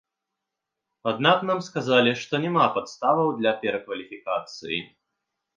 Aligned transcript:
Аднак 1.11 1.43
нам 1.49 1.59
сказалі, 1.67 2.11
што 2.21 2.33
няма 2.45 2.65
падставаў 2.79 3.27
для 3.43 3.55
перакваліфікацыі. 3.67 4.79